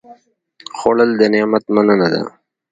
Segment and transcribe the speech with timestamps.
[0.77, 2.21] خوړل د نعمت مننه ده